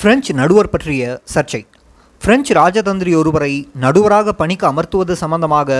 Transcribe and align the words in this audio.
French 0.00 0.32
நடுவர் 0.38 0.70
பற்றிய 0.72 1.02
சர்ச்சை. 1.34 1.60
பிரெஞ்சு 2.22 2.52
ராஜதந்திரி 2.54 3.12
ஒருவரை 3.20 3.52
நடுவராக 3.84 4.32
பணிக்கு 4.32 4.66
அமர்த்துவது 4.70 5.14
சம்பந்தமாக 5.20 5.70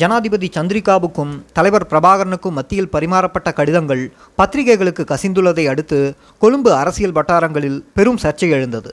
ஜனாதிபதி 0.00 0.48
சந்திரிகாவுக்கும் 0.56 1.32
தலைவர் 1.56 1.86
பிரபாகரனுக்கும் 1.90 2.56
மத்தியில் 2.58 2.90
பரிமாறப்பட்ட 2.94 3.52
கடிதங்கள் 3.58 4.02
பத்திரிகைகளுக்கு 4.34 5.04
கசிந்துள்ளதை 5.12 5.64
அடுத்து 5.72 6.00
கொழும்பு 6.38 6.70
அரசியல் 6.72 7.16
வட்டாரங்களில் 7.18 7.78
பெரும் 7.94 8.20
சர்ச்சை 8.24 8.50
எழுந்தது. 8.58 8.92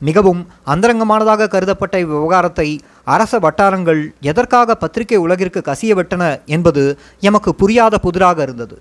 மிகவும் 0.00 0.42
அந்தரங்கமானதாக 0.74 1.50
கருதப்பட்ட 1.54 1.96
இவ்விவகாரத்தை 2.04 2.68
அரச 3.16 3.38
வட்டாரங்கள் 3.46 4.02
எதற்காக 4.32 4.74
பத்திரிகை 4.74 5.20
உலகிற்கு 5.26 5.62
கசியவிட்டன 5.70 6.24
என்பது 6.56 6.84
எமக்கு 7.30 7.52
புரியாத 7.54 7.98
புதிராக 7.98 8.42
இருந்தது. 8.42 8.78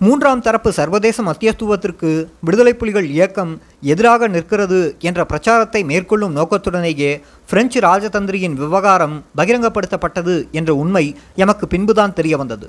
மூன்றாம் 0.00 0.42
தரப்பு 0.42 0.72
சர்வதேச 0.72 1.22
மத்தியஸ்துவத்திற்கு 1.22 2.08
விடுதலை 2.40 2.72
புலிகள் 2.74 3.06
இயக்கம் 3.10 3.52
எதிராக 3.82 4.26
நிற்கிறது 4.28 4.96
என்ற 4.98 5.20
பிரச்சாரத்தை 5.24 5.80
மேற்கொள்ளும் 5.84 6.34
நோக்கத்துடனேயே 6.36 7.12
பிரெஞ்சு 7.50 7.80
ராஜதந்திரியின் 7.80 8.56
விவகாரம் 8.62 9.14
பகிரங்கப்படுத்தப்பட்டது 9.36 10.34
என்ற 10.50 10.74
உண்மை 10.74 11.04
எமக்கு 11.34 11.66
பின்புதான் 11.66 12.12
தெரிய 12.12 12.36
வந்தது 12.36 12.66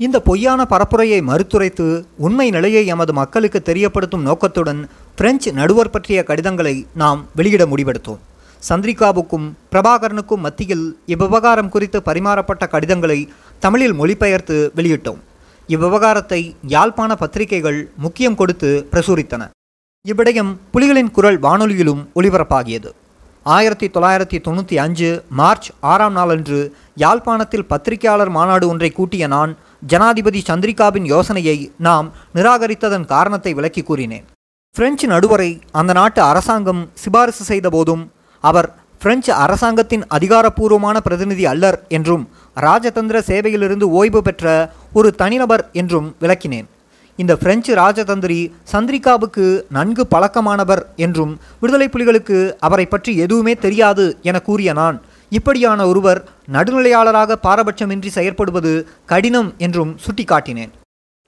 இந்த 0.00 0.20
பொய்யான 0.20 0.66
பரப்புரையை 0.70 1.20
மறுத்துரைத்து 1.28 1.86
உண்மை 2.16 2.50
நிலையை 2.50 2.86
எமது 2.86 3.12
மக்களுக்கு 3.12 3.60
தெரியப்படுத்தும் 3.64 4.26
நோக்கத்துடன் 4.28 4.80
பிரெஞ்சு 5.14 5.52
நடுவர் 5.52 5.90
பற்றிய 5.90 6.22
கடிதங்களை 6.22 6.74
நாம் 6.94 7.20
வெளியிட 7.34 7.66
முடிவெடுத்தோம். 7.66 8.20
சந்திரிகாவுக்கும் 8.68 9.46
பிரபாகரனுக்கும் 9.72 10.44
மத்தியில் 10.46 10.84
இவ்விவகாரம் 11.06 11.68
குறித்து 11.68 12.00
பரிமாறப்பட்ட 12.00 12.66
கடிதங்களை 12.74 13.18
தமிழில் 13.58 13.94
மொழிபெயர்த்து 13.94 14.58
வெளியிட்டோம். 14.76 15.22
இவ்விவகாரத்தை 15.68 16.40
யாழ்ப்பாண 16.72 17.14
பத்திரிகைகள் 17.14 17.78
முக்கியம் 17.96 18.34
கொடுத்து 18.34 18.70
பிரசுரித்தன. 18.92 19.42
இவ்விடயம் 20.04 20.60
புலிகளின் 20.72 21.10
குரல் 21.10 21.38
வானொலியிலும் 21.40 22.02
ஒளிபரப்பாகியது 22.14 22.90
ஆயிரத்தி 23.54 23.86
தொள்ளாயிரத்தி 23.86 24.38
தொண்ணூற்றி 24.44 24.76
அஞ்சு 24.76 25.08
மார்ச் 25.30 25.68
ஆறாம் 25.80 26.12
நாளன்று 26.12 26.58
யாழ்ப்பாணத்தில் 26.94 27.66
பத்திரிகையாளர் 27.66 28.28
மாநாடு 28.28 28.68
ஒன்றை 28.68 28.90
கூட்டிய 28.90 29.26
நான் 29.26 29.56
ஜனாதிபதி 29.86 30.42
சந்திரிகாவின் 30.48 31.06
யோசனையை 31.14 31.72
நாம் 31.78 32.12
நிராகரித்ததன் 32.34 33.04
காரணத்தை 33.04 33.54
விளக்கி 33.54 33.82
கூறினேன். 33.82 34.24
பிரெஞ்சு 34.76 35.06
நடுவரை 35.06 35.50
அந்த 35.72 35.92
நாட்டு 35.92 36.22
அரசாங்கம் 36.22 36.88
சிபாரிசு 36.94 37.44
செய்த 37.44 37.70
போதும் 37.70 38.04
அவர் 38.44 38.68
பிரெஞ்சு 39.04 39.32
அரசாங்கத்தின் 39.44 40.04
அதிகாரப்பூர்வமான 40.16 40.96
பிரதிநிதி 41.06 41.44
அல்லர் 41.46 41.76
என்றும் 41.96 42.22
ராஜதந்திர 42.56 43.18
சேவையிலிருந்து 43.30 43.86
ஓய்வு 43.98 44.20
பெற்ற 44.22 44.44
ஒரு 44.98 45.08
தனிநபர் 45.20 45.64
என்றும் 45.80 46.06
விளக்கினேன். 46.20 46.68
இந்த 47.18 47.32
பிரெஞ்சு 47.42 47.72
ராஜதந்திரி 47.74 48.38
சந்திரிகாவுக்கு 48.72 49.46
நன்கு 49.76 50.04
பழக்கமானவர் 50.14 50.82
என்றும் 51.06 51.32
விடுதலை 51.60 51.88
புலிகளுக்கு 51.88 52.38
அவரை 52.58 52.86
பற்றி 52.86 53.12
எதுவுமே 53.24 53.54
தெரியாது 53.64 54.06
என 54.22 54.40
கூறிய 54.48 54.72
நான் 54.72 55.00
இப்படியான 55.32 55.86
ஒருவர் 55.90 56.20
நடுநிலையாளராக 56.56 57.36
பாரபட்சமின்றி 57.46 58.12
செயற்படுவது 58.14 58.72
கடினம் 59.12 59.50
என்றும் 59.58 59.92
சுட்டிக்காட்டினேன். 60.04 60.72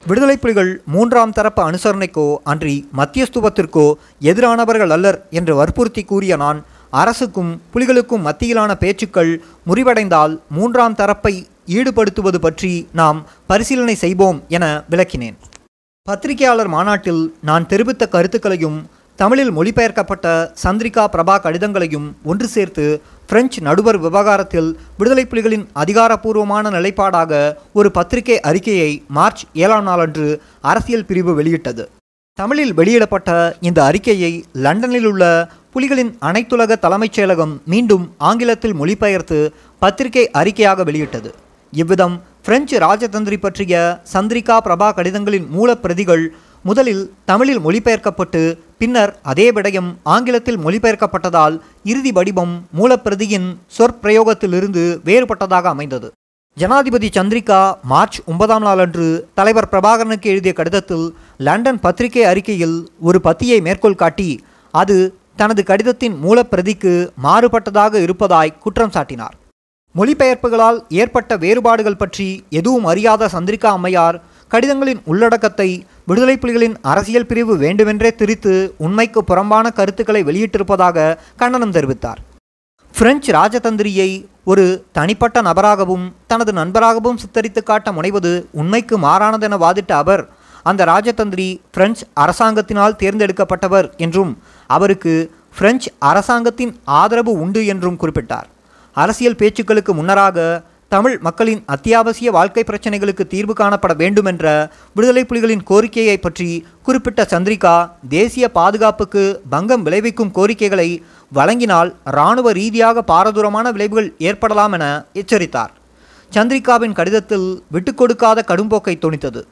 விடுதலை 0.02 0.36
புலிகள் 0.36 0.72
மூன்றாம் 0.94 1.32
தரப்பு 1.32 1.62
அனுசரணைக்கோ 1.68 2.26
அன்றி 2.52 2.74
மத்தியஸ்துவத்திற்கோ 2.98 3.86
எதிரானவர்கள் 4.30 4.94
அல்லர் 4.96 5.18
என்று 5.30 5.54
வற்புறுத்தி 5.60 6.04
கூறிய 6.04 6.36
நான் 6.36 6.58
அரசுக்கும் 6.90 7.60
புலிகளுக்கும் 7.74 8.24
மத்தியிலான 8.26 8.74
பேச்சுக்கள் 8.74 9.42
முறிவடைந்தால் 9.66 10.38
மூன்றாம் 10.50 10.94
தரப்பை 10.94 11.46
ஈடுபடுத்துவது 11.66 12.36
பற்றி 12.36 12.88
நாம் 12.92 13.26
பரிசீலனை 13.46 13.94
செய்வோம் 13.94 14.42
என 14.48 14.82
விளக்கினேன். 14.90 15.36
பத்திரிகையாளர் 16.02 16.68
மாநாட்டில் 16.68 17.34
நான் 17.42 17.66
தெரிவித்த 17.66 18.08
கருத்துக்களையும் 18.08 18.86
தமிழில் 19.16 19.52
மொழிபெயர்க்கப்பட்ட 19.52 20.50
சந்திரிகா 20.62 21.04
பிரபா 21.12 21.34
கடிதங்களையும் 21.42 22.12
ஒன்று 22.24 22.48
சேர்த்து 22.48 23.02
பிரெஞ்சு 23.26 23.62
நடுவர் 23.62 23.98
விவகாரத்தில் 23.98 24.78
விடுதலை 24.98 25.26
புலிகளின் 25.30 25.66
அதிகாரப்பூர்வமான 25.72 26.70
நிலைப்பாடாக 26.70 27.56
ஒரு 27.72 27.90
பத்திரிகை 27.90 28.40
அறிக்கையை 28.40 29.04
மார்ச் 29.08 29.44
ஏழாம் 29.54 29.84
நாளன்று 29.84 30.42
அரசியல் 30.60 31.04
பிரிவு 31.04 31.34
வெளியிட்டது. 31.34 31.90
தமிழில் 32.34 32.74
வெளியிடப்பட்ட 32.74 33.56
இந்த 33.60 33.84
அறிக்கையை 33.84 34.44
லண்டனில் 34.52 35.04
உள்ள 35.04 35.50
புலிகளின் 35.76 36.12
அனைத்துலக 36.20 36.76
தலைமைச் 36.76 37.16
செயலகம் 37.16 37.52
மீண்டும் 37.64 38.04
ஆங்கிலத்தில் 38.18 38.74
மொழிபெயர்த்து 38.74 39.38
பத்திரிகை 39.78 40.30
அறிக்கையாக 40.32 40.84
வெளியிட்டது. 40.84 41.30
இவ்விதம் 41.72 42.14
பிரெஞ்சு 42.42 42.76
ராஜதந்திரி 42.78 43.36
பற்றிய 43.36 44.00
சந்திரிகா 44.12 44.56
பிரபா 44.66 44.88
கடிதங்களின் 44.98 45.46
மூலப்பிரதிகள் 45.56 46.24
முதலில் 46.62 47.02
தமிழில் 47.24 47.60
மொழிபெயர்க்கப்பட்டு 47.60 48.42
பின்னர் 48.78 49.12
அதே 49.22 49.50
விடயம் 49.50 49.90
ஆங்கிலத்தில் 50.02 50.58
மொழிபெயர்க்கப்பட்டதால் 50.58 51.58
இறுதி 51.84 52.12
வடிவம் 52.12 52.54
மூலப்பிரதியின் 52.78 53.48
சொற்பிரயோகத்திலிருந்து 53.78 54.84
வேறுபட்டதாக 55.08 55.62
அமைந்தது. 55.74 56.10
ஜனாதிபதி 56.56 57.10
சந்திரிகா 57.18 57.60
மார்ச் 57.82 58.20
ஒன்பதாம் 58.26 58.62
நாளன்று 58.62 59.28
தலைவர் 59.34 59.70
பிரபாகரனுக்கு 59.72 60.32
எழுதிய 60.34 60.52
கடிதத்தில் 60.52 61.06
லண்டன் 61.36 61.80
பத்திரிகை 61.80 62.24
அறிக்கையில் 62.24 62.76
ஒரு 63.00 63.20
பத்தியை 63.24 63.60
மேற்கோள் 63.68 64.02
காட்டி 64.04 64.30
அது 64.74 64.96
தனது 65.40 65.62
கடிதத்தின் 65.70 66.16
மூலப்பிரதிக்கு 66.24 66.92
மாறுபட்டதாக 67.24 67.94
இருப்பதாய் 68.04 68.56
குற்றம் 68.64 68.94
சாட்டினார். 68.94 69.34
மொழிபெயர்ப்புகளால் 69.94 70.78
ஏற்பட்ட 71.00 71.36
வேறுபாடுகள் 71.42 72.00
பற்றி 72.00 72.28
எதுவும் 72.58 72.86
அறியாத 72.92 73.28
சந்திரிகா 73.34 73.70
அம்மையார் 73.76 74.16
கடிதங்களின் 74.50 75.00
உள்ளடக்கத்தை 75.10 75.68
விடுதலை 76.08 76.36
புலிகளின் 76.42 76.76
அரசியல் 76.90 77.28
பிரிவு 77.30 77.54
வேண்டுமென்றே 77.62 78.10
திரித்து 78.14 78.54
உண்மைக்கு 78.86 79.20
புறம்பான 79.24 79.70
கருத்துக்களை 79.78 80.22
வெளியிட்டிருப்பதாக 80.28 81.06
கண்டனம் 81.42 81.74
தெரிவித்தார். 81.76 82.20
பிரெஞ்சு 82.94 83.30
ராஜதந்திரியை 83.32 84.10
ஒரு 84.50 84.64
தனிப்பட்ட 84.96 85.38
நபராகவும் 85.42 86.04
தனது 86.26 86.52
நண்பராகவும் 86.52 87.20
சித்தரித்து 87.22 87.62
காட்ட 87.62 87.92
முனைவது 87.92 88.32
உண்மைக்கு 88.60 88.96
மாறானதென 88.98 89.58
வாதிட்ட 89.64 89.92
அவர் 90.02 90.22
அந்த 90.70 90.82
ராஜதந்திரி 90.92 91.48
பிரெஞ்சு 91.74 92.04
அரசாங்கத்தினால் 92.24 92.98
தேர்ந்தெடுக்கப்பட்டவர் 93.02 93.88
என்றும் 94.04 94.32
அவருக்கு 94.70 95.14
பிரெஞ்சு 95.58 95.90
அரசாங்கத்தின் 96.10 96.72
ஆதரவு 97.00 97.32
உண்டு 97.42 97.60
என்றும் 97.72 98.00
குறிப்பிட்டார். 98.00 98.48
அரசியல் 98.96 99.38
பேச்சுக்களுக்கு 99.40 99.92
முன்னராக 99.98 100.46
தமிழ் 100.94 101.14
மக்களின் 101.26 101.62
அத்தியாவசிய 101.74 102.28
வாழ்க்கை 102.36 102.62
பிரச்சனைகளுக்கு 102.66 103.24
தீர்வு 103.32 103.54
காணப்பட 103.60 103.92
வேண்டுமென்ற 104.02 104.44
விடுதலை 104.96 105.22
புலிகளின் 105.30 105.64
கோரிக்கையை 105.70 106.16
பற்றி 106.18 106.48
குறிப்பிட்ட 106.86 107.22
சந்திரிகா 107.32 107.74
தேசிய 108.16 108.46
பாதுகாப்புக்கு 108.58 109.24
பங்கம் 109.54 109.84
விளைவிக்கும் 109.86 110.34
கோரிக்கைகளை 110.38 110.88
வழங்கினால் 111.32 111.90
இராணுவ 112.12 112.52
ரீதியாக 112.60 113.04
பாரதூரமான 113.12 113.72
விளைவுகள் 113.76 114.08
ஏற்படலாம் 114.28 114.76
என 114.78 114.86
எச்சரித்தார். 115.22 115.74
சந்திரிகாவின் 116.32 116.96
கடிதத்தில் 117.00 117.48
விட்டுக்கொடுக்காத 117.74 118.44
கடும்போக்கை 118.50 118.96
தொனித்தது. 119.04 119.42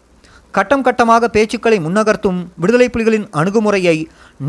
கட்டம் 0.56 0.84
கட்டமாக 0.84 1.28
பேச்சுக்களை 1.34 1.78
முன்னகர்த்தும் 1.84 2.40
விடுதலை 2.62 2.86
புலிகளின் 2.92 3.26
அணுகுமுறையை 3.40 3.94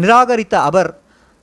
நிராகரித்த 0.02 0.56
அவர் 0.70 0.90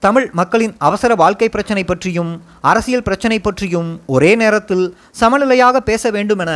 தமிழ் 0.02 0.26
மக்களின் 0.38 0.74
அவசர 0.86 1.12
வாழ்க்கை 1.22 1.48
பிரச்சனை 1.48 1.82
பற்றியும் 1.84 2.30
அரசியல் 2.70 3.04
பிரச்சனை 3.08 3.38
பற்றியும் 3.40 3.90
ஒரே 4.14 4.30
நேரத்தில் 4.42 4.84
சமநிலையாக 5.20 5.76
பேச 5.88 6.10
வேண்டுமென 6.10 6.52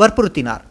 வற்புறுத்தினார். 0.00 0.62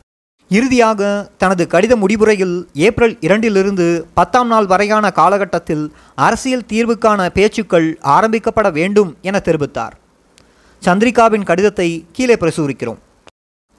இறுதியாக 0.51 1.29
தனது 1.38 1.63
கடித 1.73 1.95
முடிவுரையில் 2.03 2.57
ஏப்ரல் 2.88 3.16
இரண்டிலிருந்து 3.27 3.88
பத்தாம் 4.19 4.47
நாள் 4.47 4.69
வரையான 4.73 5.11
காலகட்டத்தில் 5.19 5.85
அரசியல் 6.27 6.67
தீர்வுக்கான 6.73 7.29
பேச்சுக்கள் 7.38 7.89
ஆரம்பிக்கப்பட 8.17 8.69
வேண்டும் 8.79 9.13
என 9.21 9.41
தெரிவித்தார். 9.45 9.95
சந்திரிகாவின் 10.83 11.47
கடிதத்தை 11.51 11.89
கீழே 12.11 12.38
பிரசுரிக்கிறோம். 12.44 13.01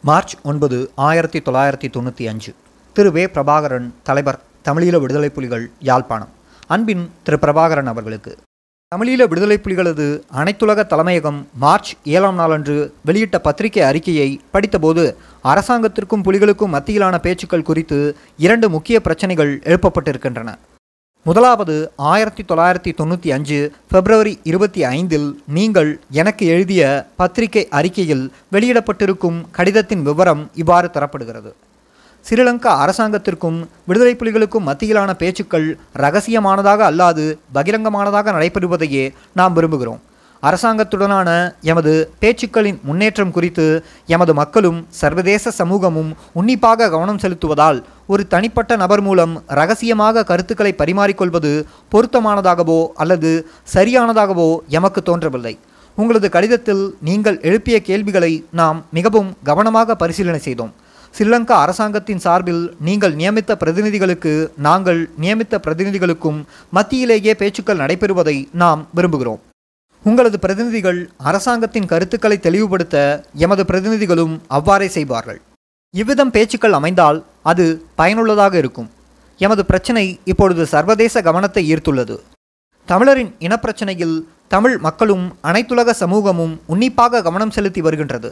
மார்ச் 0.04 0.37
ஒன்பது 0.42 0.81
ஆயிரத்தி 1.09 1.38
தொள்ளாயிரத்தி 1.47 1.88
தொண்ணூற்றி 1.97 2.27
அஞ்சு. 2.32 2.53
திரு 3.00 3.12
வே 3.12 3.22
பிரபாகரன் 3.27 3.87
தலைவர் 4.03 4.38
தமிழீழ 4.65 5.00
விடுதலை 5.00 5.28
புலிகள் 5.28 5.71
யாழ்ப்பாணம். 5.88 6.33
அன்பின் 6.66 7.11
திரு 7.22 7.37
பிரபாகரன் 7.41 7.88
அவர்களுக்கு. 7.93 8.33
தமிழீழ 8.95 9.28
விடுதலை 9.28 9.57
புலிகளது 9.63 10.07
அனைத்துலக 10.41 10.84
தலைமையகம் 10.86 11.47
மார்ச் 11.54 11.92
ஏழாம் 12.04 12.34
நாளன்று 12.34 12.95
வெளியிட்ட 13.04 13.39
பத்திரிகை 13.39 13.83
அறிக்கையை 13.83 14.41
படித்தபோது 14.53 15.15
அரசாங்கத்திற்கும் 15.45 16.25
புலிகளுக்கும் 16.25 16.75
மத்தியிலான 16.77 17.19
பேச்சுக்கள் 17.19 17.63
குறித்து 17.63 18.16
இரண்டு 18.36 18.69
முக்கிய 18.71 19.01
பிரச்சனைகள் 19.01 19.59
எழுப்பப்பட்டிருக்கின்றன. 19.59 20.54
முதலாவது 21.22 21.92
ஆயிரத்தி 21.97 22.42
தொள்ளாயிரத்தி 22.42 22.92
தொண்ணூற்றி 23.01 23.33
அஞ்சு 23.39 23.72
பிப்ரவரி 23.89 24.39
இருபத்தி 24.42 24.84
ஐந்தில் 24.84 25.42
நீங்கள் 25.47 26.01
எனக்கு 26.10 26.47
எழுதிய 26.47 27.07
பத்திரிகை 27.16 27.69
அறிக்கையில் 27.69 28.33
வெளியிடப்பட்டிருக்கும் 28.53 29.41
கடிதத்தின் 29.51 30.03
விவரம் 30.03 30.51
இவ்வாறு 30.54 30.91
தரப்படுகிறது. 30.92 31.53
சிறிலங்கா 32.27 32.72
அரசாங்கத்திற்கும் 32.83 33.57
விடுதலை 33.89 34.13
புலிகளுக்கும் 34.19 34.67
மத்தியிலான 34.69 35.11
பேச்சுக்கள் 35.21 35.67
ரகசியமானதாக 36.03 36.81
அல்லாது 36.91 37.25
பகிரங்கமானதாக 37.57 38.33
நடைபெறுவதையே 38.37 39.05
நாம் 39.39 39.55
விரும்புகிறோம். 39.57 40.01
அரசாங்கத்துடனான 40.43 41.31
எமது 41.71 41.93
பேச்சுக்களின் 42.21 42.78
முன்னேற்றம் 42.89 43.33
குறித்து 43.37 43.65
எமது 44.15 44.33
மக்களும் 44.41 44.78
சர்வதேச 45.01 45.51
சமூகமும் 45.59 46.11
உன்னிப்பாக 46.41 46.89
கவனம் 46.95 47.21
செலுத்துவதால் 47.25 47.81
ஒரு 48.13 48.23
தனிப்பட்ட 48.34 48.77
நபர் 48.83 49.03
மூலம் 49.09 49.34
ரகசியமாக 49.61 50.25
கருத்துக்களை 50.31 50.73
பரிமாறிக்கொள்வது 50.83 51.53
பொருத்தமானதாகவோ 51.95 52.81
அல்லது 53.05 53.33
சரியானதாகவோ 53.75 54.49
எமக்கு 54.78 55.03
தோன்றவில்லை. 55.03 55.55
உங்களது 55.99 56.28
கடிதத்தில் 56.37 56.84
நீங்கள் 57.09 57.41
எழுப்பிய 57.49 57.77
கேள்விகளை 57.89 58.33
நாம் 58.61 58.78
மிகவும் 58.99 59.31
கவனமாக 59.51 59.97
பரிசீலனை 60.03 60.41
செய்தோம். 60.49 60.73
ஸ்ரீலங்கா 61.15 61.57
அரசாங்கத்தின் 61.65 62.21
சார்பில் 62.24 62.62
நீங்கள் 62.89 63.15
நியமித்த 63.21 63.53
பிரதிநிதிகளுக்கு 63.62 64.33
நாங்கள் 64.66 65.01
நியமித்த 65.22 65.54
பிரதிநிதிகளுக்கும் 65.65 66.39
மத்தியிலேயே 66.77 67.33
பேச்சுக்கள் 67.41 67.80
நடைபெறுவதை 67.83 68.36
நாம் 68.62 68.83
விரும்புகிறோம். 68.97 69.41
உங்களது 70.04 70.39
பிரதிநிதிகள் 70.45 71.01
அரசாங்கத்தின் 71.30 71.89
கருத்துக்களை 71.92 72.36
தெளிவுபடுத்த 72.47 72.97
எமது 73.45 73.65
பிரதிநிதிகளும் 73.71 74.34
அவ்வாறே 74.59 74.89
செய்வார்கள். 74.97 75.41
இவ்விதம் 75.95 76.33
பேச்சுக்கள் 76.36 76.77
அமைந்தால் 76.78 77.18
அது 77.42 77.65
பயனுள்ளதாக 78.01 78.54
இருக்கும். 78.63 78.91
எமது 79.41 79.63
பிரச்சினை 79.71 80.06
இப்பொழுது 80.33 80.65
சர்வதேச 80.74 81.22
கவனத்தை 81.28 81.63
ஈர்த்துள்ளது. 81.72 82.16
தமிழரின் 82.89 83.33
இனப்பிரச்சனையில் 83.47 84.16
தமிழ் 84.54 84.77
மக்களும் 84.86 85.27
அனைத்துலக 85.48 85.91
சமூகமும் 86.03 86.54
உன்னிப்பாக 86.66 87.22
கவனம் 87.27 87.54
செலுத்தி 87.56 87.80
வருகின்றது. 87.80 88.30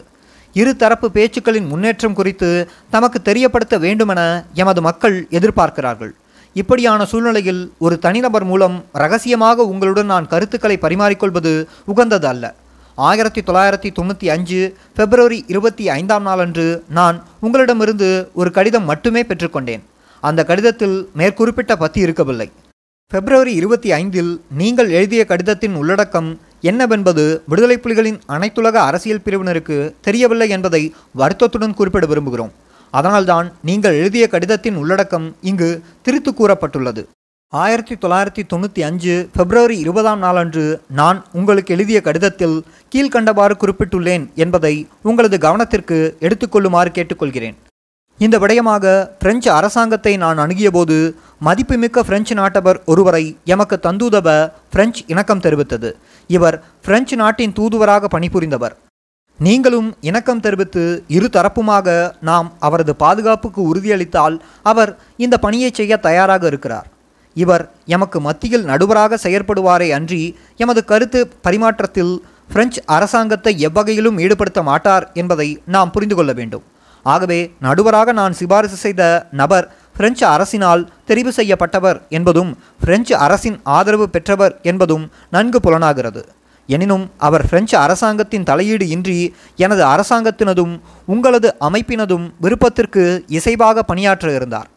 இரு 0.54 0.76
தரப்பு 0.76 1.10
பேச்சுக்களின் 1.10 1.66
முன்னேற்றம் 1.66 2.14
குறித்து 2.14 2.68
தமக்கு 2.90 3.22
தெரியப்படுத்த 3.22 3.78
வேண்டுமென 3.78 4.20
எமது 4.54 4.80
மக்கள் 4.82 5.26
எதிர்பார்க்கிறார்கள். 5.30 6.10
இப்படியான 6.52 7.04
சூழ்நிலையில் 7.04 7.72
ஒரு 7.78 7.98
தனிநபர் 7.98 8.44
மூலம் 8.44 8.84
ரகசியமாக 8.92 9.64
உங்களுடன் 9.64 10.06
நான் 10.06 10.26
கருத்துக்களை 10.26 10.78
பரிமாறிக்கொள்வது 10.82 11.52
உகந்தது 11.84 12.26
அல்ல 12.26 12.54
ஆயிரத்தி 12.94 13.40
தொள்ளாயிரத்தி 13.40 13.90
தொண்ணூற்றி 13.98 14.26
அஞ்சு 14.26 14.74
பிப்ரவரி 14.94 15.44
இருபத்தி 15.46 15.88
ஐந்தாம் 15.88 16.22
நாளன்று 16.22 16.84
நான் 16.88 17.22
உங்களிடமிருந்து 17.40 18.30
ஒரு 18.34 18.50
கடிதம் 18.50 18.84
மட்டுமே 18.84 19.22
பெற்றுக்கொண்டேன். 19.22 19.80
அந்த 20.20 20.44
கடிதத்தில் 20.44 21.08
மேற்குறிப்பிட்ட 21.16 21.76
பத்தி 21.76 22.00
இருக்கவில்லை. 22.00 22.50
பிப்ரவரி 23.12 23.54
இருபத்தி 23.54 23.92
ஐந்தில் 23.92 24.42
நீங்கள் 24.48 24.90
எழுதிய 24.90 25.24
கடிதத்தின் 25.24 25.74
உள்ளடக்கம் 25.74 26.40
என்னவென்பது 26.60 27.43
விடுதலை 27.46 27.78
புலிகளின் 27.82 28.19
அனைத்துலக 28.28 28.72
அரசியல் 28.72 29.22
பிரிவினருக்கு 29.25 29.94
தெரியவில்லை 30.00 30.49
என்பதை 30.49 30.94
வருத்தத்துடன் 31.12 31.75
குறிப்பிட 31.75 32.06
விரும்புகிறோம். 32.06 32.50
அதனால்தான் 32.90 33.52
நீங்கள் 33.62 33.94
எழுதிய 33.94 34.28
கடிதத்தின் 34.28 34.76
உள்ளடக்கம் 34.76 35.37
இங்கு 35.40 35.82
திருத்து 36.02 36.32
கூறப்பட்டுள்ளது. 36.32 37.05
ஆயிரத்தி 37.49 37.94
தொள்ளாயிரத்தி 37.94 38.43
தொண்ணூற்றி 38.52 38.81
அஞ்சு 38.81 39.28
பிப்ரவரி 39.37 39.78
இருபதாம் 39.78 40.19
நாளன்று 40.19 40.82
நான் 40.88 41.25
உங்களுக்கு 41.32 41.75
எழுதிய 41.75 42.00
கடிதத்தில் 42.00 42.64
கீழ்கண்டவாறு 42.94 43.55
குறிப்பிட்டுள்ளேன் 43.60 44.34
என்பதை 44.34 44.88
உங்களது 45.02 45.38
கவனத்திற்கு 45.38 46.16
எடுத்துக்கொள்ளுமாறு 46.20 46.90
கேட்டுக்கொள்கிறேன். 46.94 47.56
இந்த 48.25 48.37
விடயமாக 48.43 48.85
பிரெஞ்சு 49.23 49.49
அரசாங்கத்தை 49.56 50.12
நான் 50.23 50.38
அணுகியபோது 50.44 50.94
மதிப்புமிக்க 51.47 52.03
பிரெஞ்சு 52.09 52.35
நாட்டவர் 52.38 52.79
ஒருவரை 52.93 53.25
எமக்கு 53.55 53.76
தந்தூதவ 53.85 54.29
பிரெஞ்சு 54.75 55.03
இணக்கம் 55.12 55.43
தெரிவித்தது. 55.44 55.91
இவர் 56.31 56.56
பிரெஞ்சு 56.87 57.17
நாட்டின் 57.20 57.55
தூதுவராக 57.59 58.09
பணிபுரிந்தவர். 58.15 58.75
நீங்களும் 59.38 59.88
இணக்கம் 60.09 60.41
தெரிவித்து 60.47 60.82
இரு 61.17 61.29
தரப்புமாக 61.37 61.94
நாம் 62.29 62.49
அவரது 62.69 62.94
பாதுகாப்புக்கு 63.03 63.61
உறுதியளித்தால் 63.73 64.38
அவர் 64.70 64.93
இந்த 65.25 65.38
பணியை 65.44 65.70
செய்ய 65.79 65.99
தயாராக 66.06 66.47
இருக்கிறார். 66.50 66.88
இவர் 67.37 67.65
எமக்கு 67.97 68.20
மத்தியில் 68.26 68.67
நடுவராக 68.70 69.19
செயற்படுவாரே 69.26 69.88
அன்றி 69.99 70.23
எமது 70.65 70.82
கருத்து 70.91 71.20
பரிமாற்றத்தில் 71.47 72.12
பிரெஞ்சு 72.53 72.82
அரசாங்கத்தை 72.97 73.55
எவ்வகையிலும் 73.69 74.19
ஈடுபடுத்த 74.25 74.61
மாட்டார் 74.70 75.06
என்பதை 75.23 75.49
நாம் 75.76 75.94
புரிந்து 75.94 76.19
கொள்ள 76.19 76.32
வேண்டும். 76.41 76.67
ஆகவே 77.02 77.54
நடுவராக 77.62 78.12
நான் 78.12 78.32
சிபாரிசு 78.32 78.76
செய்த 78.76 79.28
நபர் 79.32 79.74
பிரெஞ்சு 79.96 80.26
அரசினால் 80.26 80.86
தெரிவு 81.06 81.28
செய்யப்பட்டவர் 81.36 82.08
என்பதும் 82.08 82.58
பிரெஞ்சு 82.80 83.16
அரசின் 83.16 83.60
ஆதரவு 83.62 84.08
பெற்றவர் 84.08 84.60
என்பதும் 84.62 85.10
நன்கு 85.30 85.60
புலனாகிறது. 85.60 86.22
எனினும் 86.66 87.10
அவர் 87.18 87.48
பிரெஞ்சு 87.48 87.76
அரசாங்கத்தின் 87.76 88.42
தலையீடு 88.42 88.88
இன்றி 88.88 89.34
எனது 89.56 89.84
அரசாங்கத்தினதும் 89.84 90.80
உங்களது 91.06 91.54
அமைப்பினதும் 91.60 92.30
விருப்பத்திற்கு 92.40 93.24
இசைவாக 93.28 93.78
பணியாற்ற 93.78 94.34
இருந்தார். 94.34 94.68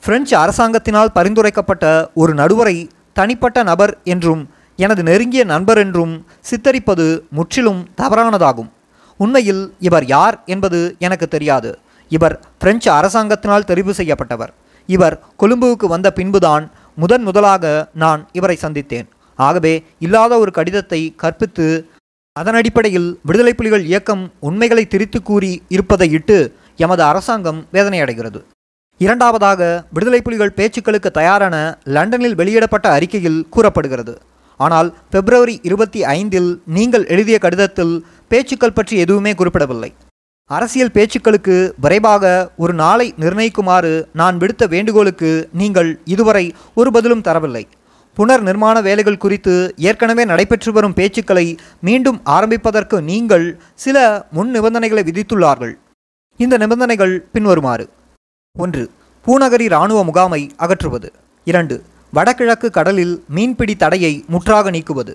பிரெஞ்சு 0.00 0.36
அரசாங்கத்தினால் 0.36 1.14
பரிந்துரைக்கப்பட்ட 1.14 2.10
ஒரு 2.14 2.34
நடுவரை 2.34 2.88
தனிப்பட்ட 3.12 3.62
நபர் 3.62 3.98
என்றும் 4.04 4.48
எனது 4.76 5.02
நெருங்கிய 5.02 5.44
நண்பர் 5.44 5.78
என்றும் 5.78 6.26
சித்தரிப்பது 6.50 7.20
முற்றிலும் 7.30 7.88
தவறானதாகும். 7.96 8.70
உண்மையில் 9.22 9.62
இவர் 9.88 10.06
யார் 10.14 10.36
என்பது 10.54 10.80
எனக்கு 11.06 11.26
தெரியாது. 11.34 11.70
இவர் 12.16 12.34
பிரெஞ்சு 12.62 12.88
அரசாங்கத்தினால் 12.98 13.66
தெரிவு 13.70 13.92
செய்யப்பட்டவர். 14.00 14.52
இவர் 14.88 15.16
கொழும்புவுக்கு 15.40 15.86
வந்த 15.94 16.08
பின்புதான் 16.18 16.64
முதன் 17.02 17.24
முதலாக 17.28 17.64
நான் 18.02 18.22
இவரை 18.38 18.56
சந்தித்தேன். 18.62 19.08
ஆகவே 19.48 19.74
இல்லாத 20.06 20.32
ஒரு 20.44 20.50
கடிதத்தை 20.58 21.00
கற்பித்து 21.22 21.66
அதன் 22.36 22.56
அடிப்படையில் 22.58 23.08
விடுதலை 23.28 23.52
புலிகள் 23.58 23.84
இயக்கம் 23.90 24.24
உண்மைகளை 24.48 24.84
திரித்து 24.92 25.18
கூறி 25.28 25.52
இருப்பதை 25.74 26.08
இட்டு 26.18 26.38
எமது 26.84 27.02
அரசாங்கம் 27.10 27.60
வேதனையடைகிறது 27.76 28.40
இரண்டாவதாக 29.00 29.60
விடுதலை 29.94 30.20
புலிகள் 30.26 30.56
பேச்சுக்களுக்கு 30.58 31.10
தயாரான 31.18 31.56
லண்டனில் 31.94 32.36
வெளியிடப்பட்ட 32.40 32.86
அறிக்கையில் 32.96 33.40
கூறப்படுகிறது. 33.54 34.14
ஆனால் 34.60 34.88
பிப்ரவரி 35.12 35.54
இருபத்தி 35.68 36.00
ஐந்தில் 36.16 36.50
நீங்கள் 36.76 37.06
எழுதிய 37.14 37.36
கடிதத்தில் 37.44 37.94
பேச்சுக்கள் 38.30 38.76
பற்றி 38.78 38.94
எதுவுமே 39.04 39.32
குறிப்பிடவில்லை. 39.34 39.90
அரசியல் 40.50 40.94
பேச்சுக்களுக்கு 40.96 41.56
விரைவாக 41.84 42.24
ஒரு 42.62 42.72
நாளை 42.80 43.06
நிர்ணயிக்குமாறு 43.22 43.92
நான் 44.20 44.36
விடுத்த 44.38 44.64
வேண்டுகோளுக்கு 44.74 45.30
நீங்கள் 45.60 45.90
இதுவரை 46.04 46.44
ஒரு 46.74 46.90
பதிலும் 46.96 47.24
தரவில்லை. 47.28 47.62
புனர் 48.16 48.42
நிர்மாண 48.48 48.76
வேலைகள் 48.86 49.22
குறித்து 49.24 49.54
ஏற்கனவே 49.88 50.24
நடைபெற்று 50.30 50.70
வரும் 50.76 50.96
பேச்சுக்களை 50.96 51.46
மீண்டும் 51.88 52.18
ஆரம்பிப்பதற்கு 52.36 52.96
நீங்கள் 53.10 53.46
சில 53.84 53.96
முன் 54.30 54.50
நிபந்தனைகளை 54.56 55.02
விதித்துள்ளார்கள். 55.08 55.74
இந்த 56.40 56.54
நிபந்தனைகள் 56.62 57.14
பின்வருமாறு. 57.32 57.86
ஒன்று 58.56 58.84
பூநகரி 59.26 59.66
இராணுவ 59.72 60.00
முகாமை 60.04 60.42
அகற்றுவது. 60.56 61.10
இரண்டு 61.46 61.76
வடகிழக்கு 62.12 62.70
கடலில் 62.70 63.14
மீன்பிடி 63.28 63.76
தடையை 63.76 64.14
முற்றாக 64.28 64.70
நீக்குவது. 64.70 65.12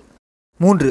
மூன்று 0.60 0.90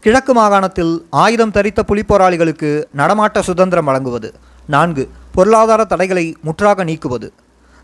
கிழக்கு 0.00 0.32
மாகாணத்தில் 0.34 1.06
ஆயுதம் 1.10 1.50
தரித்த 1.50 1.82
புலிப்போராளிகளுக்கு 1.86 2.84
நடமாட்ட 2.96 3.40
சுதந்திரம் 3.40 3.84
வழங்குவது. 3.84 4.34
நான்கு 4.66 5.08
பொருளாதார 5.32 5.84
தடைகளை 5.84 6.36
முற்றாக 6.42 6.84
நீக்குவது. 6.84 7.30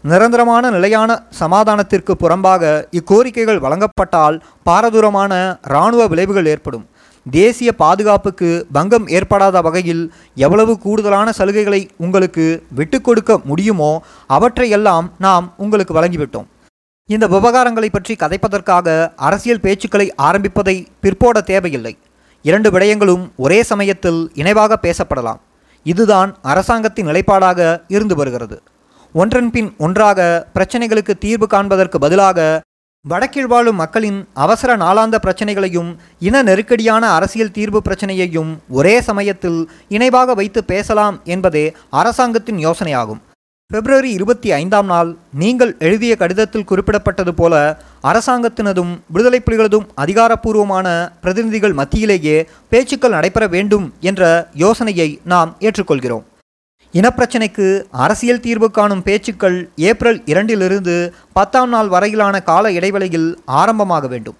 நிரந்தரமான 0.03 0.71
நிலையான 0.71 1.23
சமாதானத்திற்கு 1.41 2.15
புறம்பாக 2.21 2.85
இக்கோரிக்கைகள் 2.91 3.59
வழங்கப்பட்டால் 3.59 4.43
பாரதூரமான 4.65 5.59
இராணுவ 5.65 6.07
விளைவுகள் 6.07 6.47
ஏற்படும். 6.47 6.87
தேசிய 7.31 7.73
பாதுகாப்புக்கு 7.73 8.67
பங்கம் 8.73 9.07
ஏற்படாத 9.09 9.61
வகையில் 9.61 10.13
எவ்வளவு 10.35 10.79
கூடுதலான 10.79 11.33
சலுகைகளை 11.39 11.89
உங்களுக்கு 11.97 12.63
விட்டுக் 12.75 13.05
கொடுக்க 13.05 13.41
முடியுமோ 13.45 14.03
அவற்றையெல்லாம் 14.27 15.13
நாம் 15.19 15.53
உங்களுக்கு 15.57 15.95
வழங்கிவிட்டோம். 15.95 16.47
இந்த 17.09 17.27
விவகாரங்களை 17.29 17.89
பற்றி 17.93 18.15
கதைப்பதற்காக 18.15 19.13
அரசியல் 19.17 19.63
பேச்சுக்களை 19.63 20.07
ஆரம்பிப்பதை 20.27 20.87
பிற்போட 21.03 21.41
தேவையில்லை. 21.41 21.99
இரண்டு 22.43 22.71
விடயங்களும் 22.71 23.25
ஒரே 23.37 23.63
சமயத்தில் 23.63 24.21
இணைவாக 24.35 24.77
பேசப்படலாம். 24.83 25.41
இதுதான் 25.83 26.37
அரசாங்கத்தின் 26.43 27.07
நிலைப்பாடாக 27.07 27.61
இருந்து 27.89 28.15
வருகிறது. 28.17 28.63
ஒன்றன் 29.15 29.51
பின் 29.51 29.75
ஒன்றாக 29.79 30.21
பிரச்சனைகளுக்கு 30.55 31.15
தீர்வு 31.25 31.47
காண்பதற்கு 31.47 31.99
பதிலாக 31.99 32.61
வடக்கில் 33.05 33.47
வாழும் 33.47 33.77
மக்களின் 33.77 34.29
அவசர 34.45 34.77
நாளாந்த 34.77 35.17
பிரச்சனைகளையும் 35.17 35.91
இன 36.19 36.43
நெருக்கடியான 36.43 37.05
அரசியல் 37.11 37.51
தீர்வு 37.51 37.83
பிரச்சனையையும் 37.89 38.53
ஒரே 38.69 39.01
சமயத்தில் 39.01 39.61
இணைவாக 39.89 40.35
வைத்து 40.35 40.65
பேசலாம் 40.65 41.21
என்பதே 41.25 41.65
அரசாங்கத்தின் 41.91 42.59
யோசனையாகும். 42.59 43.21
பிப்ரவரி 43.73 44.11
இருபத்தி 44.11 44.49
ஐந்தாம் 44.53 44.87
நாள் 44.87 45.11
நீங்கள் 45.43 45.71
எழுதிய 45.79 46.13
கடிதத்தில் 46.17 46.67
குறிப்பிடப்பட்டது 46.71 47.33
போல 47.37 47.55
அரசாங்கத்தினதும் 48.11 48.91
விடுதலை 49.15 49.39
புலிகளதும் 49.45 49.87
அதிகாரப்பூர்வமான 50.03 50.87
பிரதிநிதிகள் 51.23 51.75
மத்தியிலேயே 51.75 52.35
பேச்சுக்கள் 52.73 53.15
நடைபெற 53.17 53.47
வேண்டும் 53.55 53.87
என்ற 54.01 54.23
யோசனையை 54.63 55.07
நாம் 55.33 55.53
ஏற்றுக்கொள்கிறோம். 55.61 56.25
இனப்பிரச்சினைக்கு 56.95 57.69
அரசியல் 58.05 58.43
தீர்வு 58.47 58.69
காணும் 58.71 59.03
பேச்சுக்கள் 59.03 59.57
ஏப்ரல் 59.91 60.21
இரண்டிலிருந்து 60.33 60.97
பத்தாம் 61.39 61.73
நாள் 61.75 61.89
வரையிலான 61.95 62.43
கால 62.51 62.73
இடைவெளியில் 62.79 63.31
ஆரம்பமாக 63.61 64.11
வேண்டும். 64.15 64.39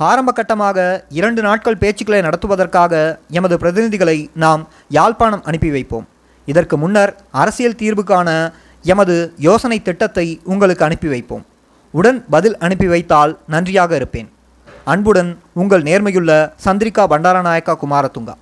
ஆரம்ப 0.00 0.34
கட்டமாக 0.38 0.78
இரண்டு 1.20 1.42
நாட்கள் 1.48 1.80
பேச்சுக்களை 1.84 2.20
நடத்துவதற்காக 2.28 2.92
எமது 3.38 3.58
பிரதிநிதிகளை 3.62 4.18
நாம் 4.44 4.64
யாழ்ப்பாணம் 4.98 5.46
அனுப்பி 5.50 5.72
வைப்போம். 5.78 6.06
இதற்கு 6.48 6.76
முன்னர் 6.80 7.12
அரசியல் 7.42 7.80
தீர்வுக்கான 7.80 8.28
எமது 8.92 9.16
யோசனை 9.48 9.78
திட்டத்தை 9.88 10.26
உங்களுக்கு 10.52 10.86
அனுப்பி 10.86 11.08
வைப்போம். 11.12 11.44
உடன் 11.94 12.18
பதில் 12.34 12.56
அனுப்பி 12.66 12.88
வைத்தால் 12.94 13.32
நன்றியாக 13.54 13.92
இருப்பேன். 14.00 14.28
அன்புடன் 14.92 15.30
உங்கள் 15.60 15.86
நேர்மையுள்ள 15.90 16.32
சந்திரிகா 16.64 17.04
பண்டாரநாயக்கா 17.12 17.74
குமாரதுங்கா. 17.82 18.34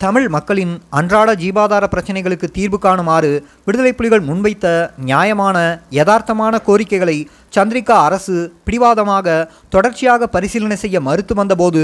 தமிழ் 0.00 0.26
மக்களின் 0.34 0.72
அன்றாட 0.98 1.30
ஜீவாதார 1.42 1.84
பிரச்சனைகளுக்கு 1.92 2.46
தீர்வு 2.56 2.78
காணுமாறு 2.84 3.30
விடுதலை 3.66 3.92
புலிகள் 3.98 4.24
முன்வைத்த 4.28 4.66
நியாயமான 5.10 5.56
யதார்த்தமான 5.98 6.54
கோரிக்கைகளை 6.68 7.16
சந்திரிகா 7.56 7.96
அரசு 8.06 8.36
பிடிவாதமாக 8.66 9.36
தொடர்ச்சியாக 9.74 10.28
பரிசீலனை 10.34 10.78
செய்ய 10.82 11.00
மறுத்து 11.08 11.34
வந்தபோது 11.40 11.82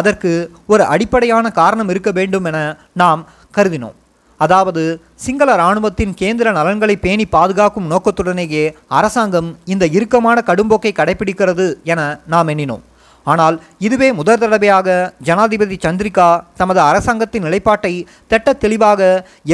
அதற்கு 0.00 0.32
ஒரு 0.74 0.84
அடிப்படையான 0.94 1.52
காரணம் 1.60 1.92
இருக்க 1.94 2.12
வேண்டும் 2.20 2.48
என 2.52 2.58
நாம் 3.02 3.22
கருதினோம். 3.58 3.96
அதாவது 4.44 4.82
சிங்கள 5.24 5.48
இராணுவத்தின் 5.60 6.14
கேந்திர 6.20 6.48
நலன்களை 6.58 6.96
பேணி 7.02 7.24
பாதுகாக்கும் 7.34 7.90
நோக்கத்துடனேயே 7.92 8.64
அரசாங்கம் 8.98 9.50
இந்த 9.72 9.84
இறுக்கமான 9.96 10.42
கடும்போக்கை 10.48 10.92
கடைபிடிக்கிறது 11.00 11.66
என 11.92 12.00
நாம் 12.34 12.50
எண்ணினோம். 12.54 12.86
ஆனால் 13.26 13.56
இதுவே 13.86 14.08
முதல் 14.20 14.40
தடவையாக 14.42 14.88
ஜனாதிபதி 15.26 15.76
சந்திரிகா 15.84 16.28
தமது 16.60 16.80
அரசாங்கத்தின் 16.86 17.44
நிலைப்பாட்டை 17.46 17.92
திட்ட 18.30 18.54
தெளிவாக 18.64 19.00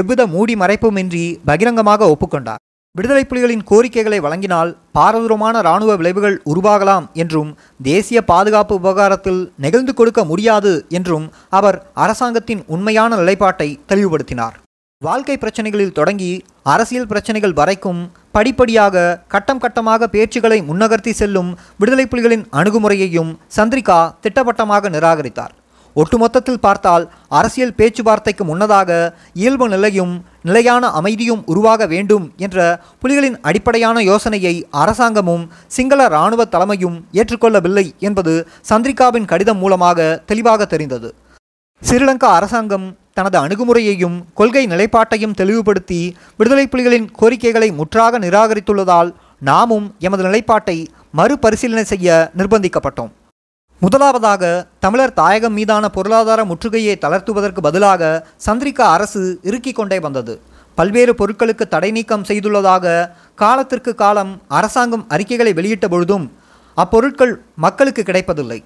எவ்வித 0.00 0.22
மூடி 0.34 0.54
மறைப்புமின்றி 0.62 1.26
பகிரங்கமாக 1.50 2.08
ஒப்புக்கொண்டார். 2.12 2.62
விடுதலை 2.96 3.24
புலிகளின் 3.30 3.66
கோரிக்கைகளை 3.70 4.18
வழங்கினால் 4.24 4.70
பாரதூரமான 4.96 5.54
இராணுவ 5.64 5.92
விளைவுகள் 6.00 6.36
உருவாகலாம் 6.52 7.08
என்றும் 7.22 7.50
தேசிய 7.88 8.18
பாதுகாப்பு 8.30 8.76
விவகாரத்தில் 8.80 9.42
நெகிழ்ந்து 9.64 9.94
கொடுக்க 9.98 10.22
முடியாது 10.30 10.72
என்றும் 10.98 11.26
அவர் 11.58 11.78
அரசாங்கத்தின் 12.04 12.64
உண்மையான 12.76 13.10
நிலைப்பாட்டை 13.20 13.68
தெளிவுபடுத்தினார். 13.92 14.56
வாழ்க்கை 15.02 15.34
பிரச்சனைகளில் 15.36 15.92
தொடங்கி 15.92 16.30
அரசியல் 16.62 17.06
பிரச்சனைகள் 17.06 17.52
வரைக்கும் 17.52 18.00
படிப்படியாக 18.30 19.02
கட்டம் 19.28 19.60
கட்டமாக 19.60 20.08
பேச்சுகளை 20.14 20.58
முன்னகர்த்தி 20.70 21.12
செல்லும் 21.12 21.50
விடுதலை 21.76 22.06
புலிகளின் 22.06 22.42
அணுகுமுறையையும் 22.50 23.30
சந்திரிகா 23.56 23.98
திட்டவட்டமாக 24.20 24.88
நிராகரித்தார். 24.88 25.52
ஒட்டுமொத்தத்தில் 25.96 26.60
பார்த்தால் 26.60 27.04
அரசியல் 27.38 27.74
பேச்சுவார்த்தைக்கு 27.74 28.44
முன்னதாக 28.44 28.90
இயல்பு 29.32 29.68
நிலையும் 29.68 30.12
நிலையான 30.42 30.90
அமைதியும் 30.92 31.44
உருவாக 31.46 31.86
வேண்டும் 31.86 32.26
என்ற 32.46 32.58
புலிகளின் 33.02 33.38
அடிப்படையான 33.40 34.02
யோசனையை 34.02 34.54
அரசாங்கமும் 34.82 35.46
சிங்கள 35.76 36.08
இராணுவ 36.08 36.48
தலைமையும் 36.56 36.98
ஏற்றுக்கொள்ளவில்லை 37.12 37.86
என்பது 38.00 38.34
சந்திரிகாவின் 38.70 39.24
கடிதம் 39.24 39.62
மூலமாக 39.64 40.10
தெளிவாக 40.26 40.66
தெரிந்தது. 40.66 41.10
ஸ்ரீலங்கா 41.82 42.28
அரசாங்கம் 42.38 42.86
தனது 43.18 43.38
அணுகுமுறையையும் 43.42 44.16
கொள்கை 44.38 44.64
நிலைப்பாட்டையும் 44.72 45.36
தெளிவுபடுத்தி 45.40 46.00
விடுதலை 46.38 46.66
புலிகளின் 46.72 47.08
கோரிக்கைகளை 47.20 47.68
முற்றாக 47.78 48.18
நிராகரித்துள்ளதால் 48.24 49.12
நாமும் 49.48 49.86
எமது 50.06 50.22
நிலைப்பாட்டை 50.28 50.78
மறுபரிசீலனை 51.18 51.86
செய்ய 51.92 52.30
நிர்பந்திக்கப்பட்டோம். 52.38 53.12
முதலாவதாக 53.82 54.42
தமிழர் 54.84 55.16
தாயகம் 55.18 55.56
மீதான 55.58 55.84
பொருளாதார 55.96 56.40
முற்றுகையை 56.50 56.94
தளர்த்துவதற்கு 57.02 57.60
பதிலாக 57.66 58.02
சந்திரிகா 58.46 58.86
அரசு 58.96 59.22
இறுக்கிக் 59.48 59.78
கொண்டே 59.78 59.98
வந்தது. 60.06 60.34
பல்வேறு 60.78 61.12
பொருட்களுக்கு 61.20 61.64
தடை 61.74 61.90
நீக்கம் 61.96 62.26
செய்துள்ளதாக 62.28 62.94
காலத்திற்கு 63.42 63.94
காலம் 64.02 64.32
அரசாங்கம் 64.58 65.04
அறிக்கைகளை 65.14 65.52
வெளியிட்ட 65.58 65.86
பொழுதும் 65.94 66.26
அப்பொருட்கள் 66.76 67.34
மக்களுக்கு 67.64 68.02
கிடைப்பதில்லை. 68.08 68.58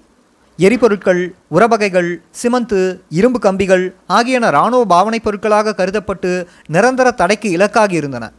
எரிபொருட்கள் 0.59 1.35
உரவகைகள் 1.50 2.16
சிமந்து 2.30 3.02
இரும்பு 3.09 3.38
கம்பிகள் 3.38 3.94
ஆகியன 4.06 4.49
இராணுவ 4.49 4.85
பாவனைப் 4.85 5.25
பொருட்களாக 5.25 5.75
கருதப்பட்டு 5.76 6.47
நிரந்தர 6.66 7.11
தடைக்கு 7.11 7.50
இலக்காகி 7.50 7.94
இருந்தன. 7.94 8.32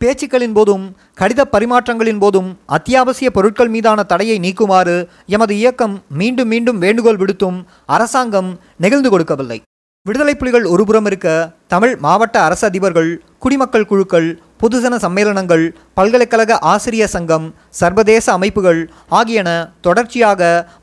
பேச்சுக்களின் 0.00 0.52
போதும் 0.52 0.96
கடித 1.20 1.44
பரிமாற்றங்களின் 1.52 2.18
போதும் 2.18 2.58
அத்தியாவசிய 2.66 3.30
பொருட்கள் 3.30 3.68
மீதான 3.68 4.02
தடையை 4.02 4.38
நீக்குமாறு 4.38 5.08
எமது 5.26 5.56
இயக்கம் 5.56 6.02
மீண்டும் 6.08 6.48
மீண்டும் 6.48 6.78
வேண்டுகோள் 6.78 7.16
விடுத்தும் 7.16 7.66
அரசாங்கம் 7.86 8.58
நெகிழ்ந்து 8.76 9.10
கொடுக்கவில்லை. 9.10 9.62
விடுதலை 10.06 10.34
புலிகள் 10.34 10.64
ஒருபுறம் 10.64 11.06
இருக்க 11.06 11.50
தமிழ் 11.66 11.96
மாவட்ட 11.96 12.42
அரசு 12.42 12.70
அதிபர்கள் 12.70 13.16
குடிமக்கள் 13.38 13.86
குழுக்கள் 13.86 14.42
பொதுஜன 14.64 14.94
சம்மேளனங்கள் 15.02 15.64
பல்கலைக்கழக 15.98 16.56
ஆசிரிய 16.70 17.04
சங்கம் 17.14 17.46
சர்வதேச 17.80 18.26
அமைப்புகள் 18.32 18.80
ஆகியன 19.18 19.48
தொடர்ச்சியாக 19.86 20.40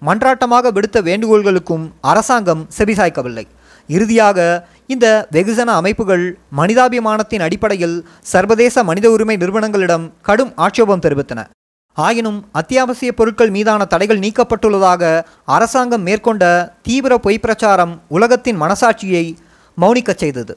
மன்றாட்டமாக 0.07 0.71
விடுத்த 0.75 0.97
வேண்டுகோள்களுக்கும் 1.07 1.85
அரசாங்கம் 2.11 2.61
செவிசாய்க்கவில்லை. 2.77 3.45
இறுதியாக 3.89 4.39
இந்த 4.93 5.05
வெகுஜன 5.35 5.69
அமைப்புகள் 5.81 6.25
மனிதாபிமானத்தின் 6.59 7.45
அடிப்படையில் 7.47 7.97
சர்வதேச 8.33 8.83
மனித 8.89 9.09
உரிமை 9.15 9.37
நிறுவனங்களிடம் 9.37 10.05
கடும் 10.29 10.51
ஆட்சேபம் 10.65 11.03
தெரிவித்தன. 11.05 11.39
ஆயினும் 11.97 12.39
அத்தியாவசிய 12.59 13.11
பொருட்கள் 13.19 13.53
மீதான 13.57 13.85
தடைகள் 13.93 14.23
நீக்கப்பட்டுள்ளதாக 14.25 15.13
அரசாங்கம் 15.55 16.05
மேற்கொண்ட 16.09 16.43
தீவிர 16.87 17.17
பொய் 17.27 17.43
பிரச்சாரம் 17.45 17.95
உலகத்தின் 18.17 18.61
மனசாட்சியை 18.61 19.25
மௌனிக்கச் 19.77 20.23
செய்தது. 20.23 20.55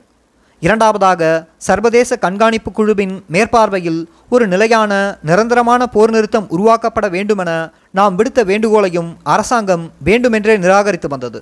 இரண்டாவதாக 0.65 1.23
சர்வதேச 1.67 2.17
கண்காணிப்பு 2.25 2.71
குழுவின் 2.73 3.15
மேற்பார்வையில் 3.35 4.01
ஒரு 4.35 4.45
நிலையான 4.53 4.93
நிரந்தரமான 5.29 5.87
போர் 5.95 6.13
நிறுத்தம் 6.17 6.47
உருவாக்கப்பட 6.57 7.07
வேண்டுமென 7.15 7.51
நாம் 7.99 8.15
விடுத்த 8.19 8.43
வேண்டுகோளையும் 8.51 9.11
அரசாங்கம் 9.35 9.85
வேண்டுமென்றே 10.09 10.55
நிராகரித்து 10.65 11.09
வந்தது. 11.15 11.41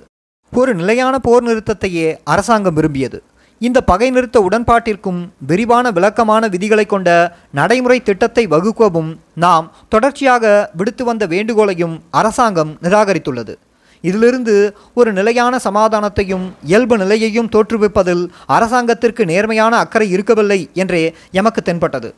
ஒரு 0.53 0.71
நிலையான 0.79 1.15
போர் 1.27 1.45
நிறுத்தத்தையே 1.49 2.07
அரசாங்கம் 2.33 2.77
விரும்பியது. 2.79 3.19
இந்த 3.61 3.79
பகை 3.89 4.07
நிறுத்த 4.15 4.37
உடன்பாட்டிற்கும் 4.47 5.19
விரிவான 5.49 5.85
விளக்கமான 5.97 6.47
விதிகளை 6.53 6.85
கொண்ட 6.85 7.09
நடைமுறை 7.59 7.99
திட்டத்தை 8.09 8.43
வகுக்கவும் 8.53 9.11
நாம் 9.43 9.67
தொடர்ச்சியாக 9.93 10.53
விடுத்து 10.79 11.03
வந்த 11.09 11.25
வேண்டுகோளையும் 11.33 11.95
அரசாங்கம் 12.19 12.73
நிராகரித்துள்ளது. 12.85 13.55
இதிலிருந்து 14.03 14.55
ஒரு 14.99 15.09
நிலையான 15.13 15.59
சமாதானத்தையும் 15.67 16.45
இயல்பு 16.71 16.95
நிலையையும் 16.97 17.51
தோற்றுவிப்பதில் 17.55 18.23
அரசாங்கத்திற்கு 18.55 19.25
நேர்மையான 19.31 19.73
அக்கறை 19.83 20.07
இருக்கவில்லை 20.15 20.59
என்றே 20.73 21.03
எமக்கு 21.31 21.61
தென்பட்டது. 21.61 22.11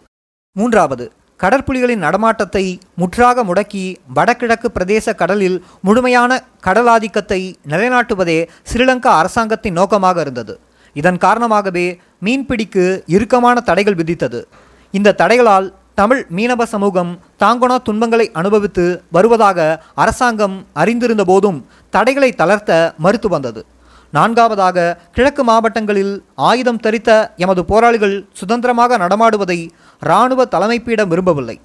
மூன்றாவது 0.55 1.05
கடற்புலிகளின் 1.39 2.03
நடமாட்டத்தை 2.05 2.65
முற்றாக 2.95 3.43
முடக்கி 3.43 3.85
வடகிழக்கு 4.17 4.67
பிரதேச 4.75 5.15
கடலில் 5.15 5.57
முழுமையான 5.81 6.31
கடலாதிக்கத்தை 6.67 7.41
நிலைநாட்டுவதே 7.71 8.39
ஸ்ரீலங்கா 8.69 9.13
அரசாங்கத்தின் 9.21 9.77
நோக்கமாக 9.79 10.21
இருந்தது. 10.21 10.53
இதன் 10.95 11.17
காரணமாகவே 11.17 11.87
மீன்பிடிக்கு 12.25 12.85
இறுக்கமான 13.15 13.61
தடைகள் 13.69 13.99
விதித்தது. 14.01 14.41
இந்த 14.93 15.15
தடைகளால் 15.21 15.67
தமிழ் 15.99 16.21
மீனவ 16.37 16.63
சமூகம் 16.65 17.11
தாங்கொணா 17.41 17.75
துன்பங்களை 17.87 18.31
அனுபவித்து 18.39 18.85
வருவதாக 19.11 19.59
அரசாங்கம் 19.95 20.55
அறிந்திருந்த 20.73 21.23
போதும் 21.23 21.59
தடைகளை 21.89 22.29
தளர்த்த 22.31 22.71
மறுத்து 22.97 23.29
வந்தது. 23.29 23.61
நான்காவதாக 24.13 24.97
கிழக்கு 25.15 25.43
மாவட்டங்களில் 25.43 26.23
ஆயுதம் 26.49 26.81
தரித்த 26.83 27.09
எமது 27.37 27.65
போராளிகள் 27.65 28.17
சுதந்திரமாக 28.33 28.97
நடமாடுவதை 28.97 29.59
இராணுவ 30.01 30.45
தலைமைப்பிடம் 30.45 31.11
விரும்பவில்லை. 31.13 31.57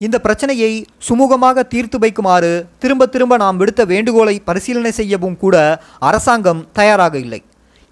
இந்த 0.00 0.16
பிரச்சனையை 0.18 0.72
சுமூகமாக 1.08 1.66
தீர்த்து 1.74 1.98
வைக்குமாறு 1.98 2.52
திரும்ப 2.78 3.06
திரும்ப 3.06 3.36
நாம் 3.36 3.60
விடுத்த 3.60 3.84
வேண்டுகோளை 3.86 4.40
பரிசீலனை 4.40 4.90
செய்யவும் 4.90 5.36
கூட 5.36 5.56
அரசாங்கம் 5.98 6.66
தயாராக 6.72 7.18
இல்லை. 7.18 7.40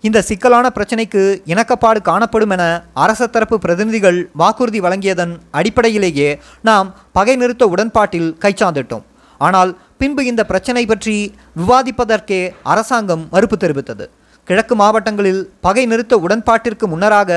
இந்த 0.06 0.18
சிக்கலான 0.28 0.66
பிரச்சினைக்கு 0.76 1.22
இணக்கப்பாடு 1.52 2.00
காணப்படும் 2.08 2.52
என 2.54 2.64
அரச 3.02 3.22
தரப்பு 3.34 3.56
பிரதிநிதிகள் 3.64 4.18
வாக்குறுதி 4.40 4.80
வழங்கியதன் 4.84 5.32
அடிப்படையிலேயே 5.58 6.28
நாம் 6.68 6.88
பகை 7.16 7.34
நிறுத்த 7.42 7.64
உடன்பாட்டில் 7.74 8.28
கைச்சாந்திட்டோம். 8.42 9.04
ஆனால் 9.40 9.70
பின்பு 10.00 10.22
இந்த 10.30 10.42
பிரச்சனை 10.50 10.82
பற்றி 10.90 11.16
விவாதிப்பதற்கே 11.60 12.40
அரசாங்கம் 12.72 13.24
மறுப்பு 13.34 13.56
தெரிவித்தது. 13.62 14.04
கிழக்கு 14.48 14.74
மாவட்டங்களில் 14.80 15.42
பகை 15.66 15.84
நிறுத்த 15.92 16.14
உடன்பாட்டிற்கு 16.24 16.86
முன்னராக 16.92 17.30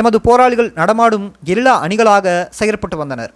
எமது 0.00 0.20
போராளிகள் 0.28 0.70
நடமாடும் 0.78 1.26
கெரில்லா 1.48 1.74
அணிகளாக 1.86 2.36
செயற்பட்டு 2.60 2.96
வந்தனர். 3.02 3.32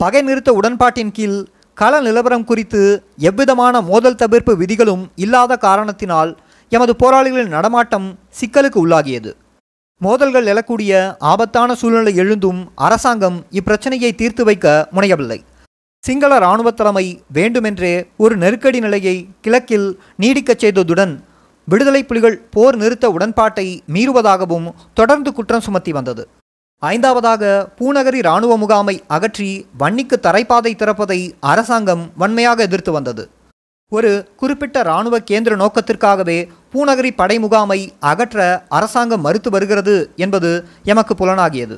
பகை 0.00 0.22
நிறுத்த 0.28 0.50
உடன்பாட்டின் 0.58 1.14
கீழ் 1.16 1.38
கள 1.76 1.94
நிலவரம் 2.04 2.46
குறித்து 2.46 2.82
எவ்விதமான 3.30 3.80
மோதல் 3.88 4.20
தவிர்ப்பு 4.22 4.52
விதிகளும் 4.62 5.02
இல்லாத 5.24 5.52
காரணத்தினால் 5.66 6.30
எமது 6.70 6.96
போராளிகளின் 6.96 7.54
நடமாட்டம் 7.56 8.18
சிக்கலுக்கு 8.38 8.78
உள்ளாகியது. 8.82 9.30
மோதல்கள் 10.00 10.48
எழக்கூடிய 10.52 11.14
ஆபத்தான 11.18 11.74
சூழ்நிலை 11.74 12.12
எழுந்தும் 12.14 12.60
அரசாங்கம் 12.74 13.38
இப்பிரச்சனையை 13.50 14.10
தீர்த்து 14.14 14.44
வைக்க 14.44 14.88
முனையவில்லை. 14.90 15.44
சிங்கள 16.04 16.36
இராணுவ 16.36 16.70
தலைமை 16.70 17.22
வேண்டுமென்றே 17.32 17.94
ஒரு 18.16 18.36
நெருக்கடி 18.36 18.80
நிலையை 18.80 19.28
கிழக்கில் 19.40 20.00
நீடிக்கச் 20.20 20.62
செய்ததுடன் 20.64 21.14
விடுதலை 21.64 22.02
புலிகள் 22.04 22.36
போர் 22.50 22.76
நிறுத்த 22.76 23.10
உடன்பாட்டை 23.10 23.82
மீறுவதாகவும் 23.94 24.68
தொடர்ந்து 24.94 25.32
குற்றம் 25.32 25.60
சுமத்தி 25.60 25.92
வந்தது. 25.92 26.28
ஐந்தாவதாக 26.82 27.42
பூநகரி 27.78 28.14
இராணுவ 28.14 28.56
முகாமை 28.56 29.02
அகற்றி 29.06 29.66
வன்னிக்கு 29.80 30.16
தரைப்பாதை 30.22 30.74
திறப்பதை 30.74 31.32
அரசாங்கம் 31.40 32.10
வன்மையாக 32.16 32.62
எதிர்த்து 32.62 32.92
வந்தது. 32.92 33.30
ஒரு 33.92 34.28
குறிப்பிட்ட 34.36 34.80
இராணுவ 34.80 35.18
கேந்திர 35.18 35.54
நோக்கத்திற்காகவே 35.56 36.48
பூநகரி 36.74 37.10
படை 37.18 37.36
முகாமை 37.38 37.80
அகற்ற 38.10 38.38
அரசாங்கம் 38.68 39.22
மறுத்து 39.26 39.50
வருகிறது 39.50 39.94
என்பது 40.16 40.50
எமக்கு 40.92 41.14
புலனாகியது. 41.20 41.76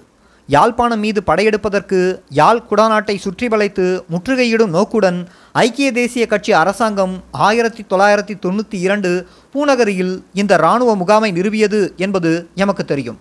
யாழ்ப்பாணம் 0.49 1.02
மீது 1.04 1.20
படையெடுப்பதற்கு 1.26 1.99
யாழ் 2.38 2.62
குடாநாட்டை 2.70 3.16
சுற்றி 3.25 3.49
வளைத்து 3.49 3.85
முற்றுகையிடும் 4.12 4.75
நோக்குடன் 4.76 5.18
ஐக்கிய 5.64 5.88
தேசிய 5.92 6.25
கட்சி 6.26 6.52
அரசாங்கம் 6.62 7.14
ஆயிரத்தி 7.49 7.82
தொள்ளாயிரத்தி 7.90 8.35
தொண்ணூற்றி 8.44 8.78
இரண்டு 8.87 9.11
பூநகரியில் 9.54 10.14
இந்த 10.42 10.54
இராணுவ 10.62 10.97
முகாமை 10.97 11.30
நிறுவியது 11.32 11.82
என்பது 11.97 12.32
எமக்கு 12.54 12.85
தெரியும். 12.85 13.18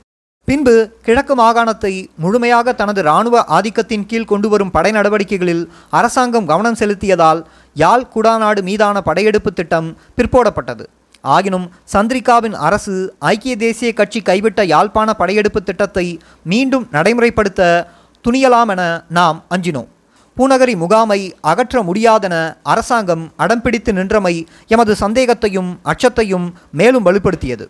பின்பு 0.47 0.75
கிழக்கு 1.05 1.33
மாகாணத்தை 1.35 1.93
முழுமையாக 2.23 2.73
தனது 2.73 3.01
இராணுவ 3.01 3.43
ஆதிக்கத்தின் 3.57 4.05
கீழ் 4.11 4.29
கொண்டு 4.31 4.49
வரும் 4.49 4.71
படை 4.71 4.91
நடவடிக்கைகளில் 4.91 5.63
அரசாங்கம் 5.89 6.47
கவனம் 6.51 6.79
செலுத்தியதால் 6.79 7.41
யாழ் 7.75 8.11
குடாநாடு 8.15 8.63
மீதான 8.69 9.01
படையெடுப்பு 9.01 9.53
திட்டம் 9.53 9.89
பிற்போடப்பட்டது. 10.17 10.85
ஆகினும் 11.23 11.67
சந்திரிகாவின் 11.93 12.55
அரசு 12.67 12.95
ஐக்கிய 13.19 13.55
தேசிய 13.55 13.93
கட்சி 13.93 14.19
கைவிட்ட 14.21 14.63
யாழ்ப்பாண 14.73 15.13
படையெடுப்பு 15.13 15.61
திட்டத்தை 15.63 16.05
மீண்டும் 16.43 16.85
நடைமுறைப்படுத்த 16.91 17.88
துணியலாம் 18.25 18.71
என 18.73 18.83
நாம் 19.17 19.39
அஞ்சினோம். 19.55 19.89
பூநகரி 20.38 20.73
முகாமை 20.77 21.19
அகற்ற 21.41 21.81
முடியாதென 21.83 22.35
அரசாங்கம் 22.63 23.23
அடம்பிடித்து 23.38 23.91
நின்றமை 23.93 24.35
எமது 24.67 24.93
சந்தேகத்தையும் 25.01 25.71
அச்சத்தையும் 25.83 26.47
மேலும் 26.71 27.05
வலுப்படுத்தியது. 27.05 27.65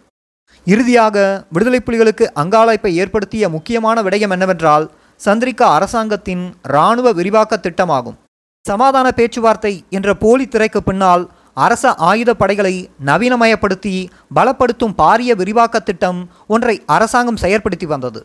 இறுதியாக 0.68 1.18
விடுதலை 1.54 1.80
புலிகளுக்கு 1.84 2.26
அங்காளைப்பை 2.42 2.92
ஏற்படுத்திய 3.02 3.50
முக்கியமான 3.50 4.02
விடயம் 4.02 4.34
என்னவென்றால் 4.36 4.86
சந்திரிகா 5.26 5.68
அரசாங்கத்தின் 5.78 6.44
இராணுவ 6.74 7.12
விரிவாக்க 7.12 7.60
திட்டமாகும். 7.62 8.18
சமாதான 8.66 9.08
பேச்சுவார்த்தை 9.12 9.74
என்ற 9.90 10.10
போலி 10.14 10.46
திரைக்கு 10.48 10.84
பின்னால் 10.84 11.24
அரச 11.66 11.94
ஆயுத 12.10 12.32
படைகளை 12.42 12.74
நவீனமயப்படுத்தி 13.10 13.96
பலப்படுத்தும் 14.38 14.98
பாரிய 15.02 15.32
விரிவாக்க 15.42 15.80
திட்டம் 15.80 16.20
ஒன்றை 16.54 16.76
அரசாங்கம் 16.96 17.42
செயற்படுத்தி 17.44 17.88
வந்தது. 17.94 18.22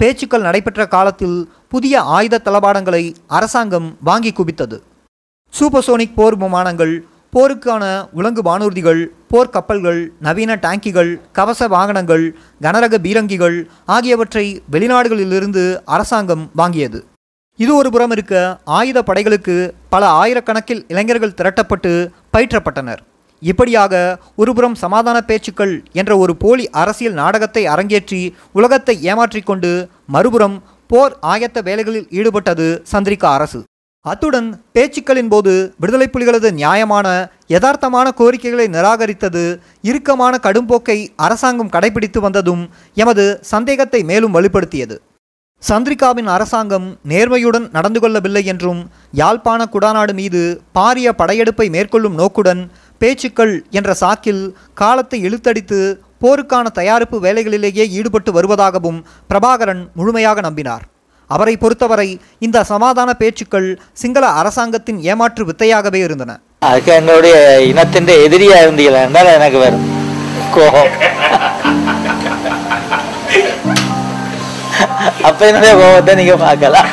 பேச்சுக்கள் 0.00 0.46
நடைபெற்ற 0.46 0.82
காலத்தில் 0.94 1.38
புதிய 1.72 1.94
ஆயுத 2.16 2.42
தளபாடங்களை 2.46 3.04
அரசாங்கம் 3.38 3.88
வாங்கி 4.08 4.32
குவித்தது. 4.38 4.78
சூப்பர்சோனிக் 5.52 6.16
போர் 6.18 6.36
விமானங்கள் 6.42 6.94
போருக்கான 7.32 7.84
உலங்கு 8.18 8.42
வானூர்திகள் 8.48 9.02
போர்க்கப்பல்கள் 9.32 10.00
நவீன 10.26 10.56
டாங்கிகள் 10.64 11.12
கவச 11.38 11.68
வாகனங்கள் 11.74 12.24
கனரக 12.64 12.98
பீரங்கிகள் 13.04 13.56
ஆகியவற்றை 13.96 14.44
வெளிநாடுகளிலிருந்து 14.74 15.64
அரசாங்கம் 15.94 16.44
வாங்கியது. 16.60 17.00
இது 17.58 17.72
ஒரு 17.78 17.88
புறம் 17.94 18.12
இருக்க 18.14 18.34
ஆயுத 18.78 18.98
படைகளுக்கு 19.08 19.56
பல 19.94 20.04
ஆயிரக்கணக்கில் 20.20 20.82
இளைஞர்கள் 20.92 21.38
திரட்டப்பட்டு 21.38 21.92
பயிற்றப்பட்டனர். 22.34 23.00
இப்படியாக 23.42 23.94
ஒருபுறம் 24.40 24.76
சமாதான 24.82 25.18
பேச்சுக்கள் 25.28 25.74
என்ற 26.00 26.12
ஒரு 26.22 26.32
போலி 26.42 26.64
அரசியல் 26.82 27.16
நாடகத்தை 27.22 27.62
அரங்கேற்றி 27.74 28.20
உலகத்தை 28.58 28.94
ஏமாற்றிக்கொண்டு 29.10 29.72
மறுபுறம் 30.14 30.56
போர் 30.90 31.14
ஆயத்த 31.32 31.58
வேலைகளில் 31.68 32.08
ஈடுபட்டது 32.18 32.66
சந்திரிகா 32.92 33.28
அரசு. 33.38 33.60
அத்துடன் 34.06 34.48
பேச்சுக்களின் 34.74 35.28
போது 35.32 35.52
விடுதலை 35.82 36.06
புலிகளது 36.14 36.48
நியாயமான 36.60 37.06
யதார்த்தமான 37.54 38.06
கோரிக்கைகளை 38.20 38.66
நிராகரித்தது 38.76 39.44
இறுக்கமான 39.90 40.38
கடும்போக்கை 40.46 40.98
அரசாங்கம் 41.26 41.72
கடைபிடித்து 41.74 42.20
வந்ததும் 42.26 42.62
எமது 43.02 43.24
சந்தேகத்தை 43.52 44.00
மேலும் 44.10 44.34
வலுப்படுத்தியது. 44.36 44.96
சந்திரிகாவின் 45.62 46.28
அரசாங்கம் 46.36 46.86
நேர்மையுடன் 47.10 47.66
நடந்து 47.76 48.00
கொள்ளவில்லை 48.00 48.42
என்றும் 48.52 48.80
யாழ்ப்பாண 49.20 49.62
குடாநாடு 49.72 50.12
மீது 50.20 50.42
பாரிய 50.76 51.08
படையெடுப்பை 51.20 51.66
மேற்கொள்ளும் 51.74 52.16
நோக்குடன் 52.20 52.62
பேச்சுக்கள் 53.00 53.52
என்ற 53.78 53.90
சாக்கில் 54.02 54.42
காலத்தை 54.80 55.18
இழுத்தடித்து 55.28 55.80
போருக்கான 56.24 56.66
தயாரிப்பு 56.78 57.16
வேலைகளிலேயே 57.26 57.84
ஈடுபட்டு 57.98 58.30
வருவதாகவும் 58.36 58.98
பிரபாகரன் 59.30 59.82
முழுமையாக 59.98 60.40
நம்பினார். 60.48 60.84
அவரை 61.30 61.54
பொறுத்தவரை 61.62 62.08
இந்த 62.46 62.58
சமாதான 62.72 63.10
பேச்சுக்கள் 63.20 63.68
சிங்கள 64.02 64.24
அரசாங்கத்தின் 64.40 64.98
ஏமாற்று 65.10 65.44
வித்தையாகவே 65.50 66.00
இருந்தன. 66.06 66.32
அதுக்கு 66.68 66.92
என்னுடைய 67.00 67.36
இனத்தின் 67.70 68.10
எதிரியா 68.26 68.58
இருந்தீங்களா 68.64 69.02
என்றால் 69.08 69.34
எனக்கு 69.38 69.60
வரும் 69.64 69.86
கோபம். 70.56 70.92
அப்ப 75.28 75.40
என்னுடைய 75.50 75.72
கோபத்தை 75.80 76.12
நீங்க 76.20 76.36
பார்க்கலாம். 76.46 76.88